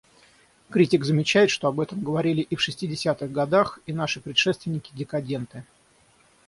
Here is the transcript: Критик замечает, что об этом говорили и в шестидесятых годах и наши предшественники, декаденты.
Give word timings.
Критик 0.71 1.05
замечает, 1.05 1.51
что 1.51 1.67
об 1.67 1.79
этом 1.79 2.03
говорили 2.03 2.41
и 2.41 2.55
в 2.55 2.59
шестидесятых 2.61 3.31
годах 3.31 3.77
и 3.85 3.93
наши 3.93 4.19
предшественники, 4.19 4.89
декаденты. 4.95 5.63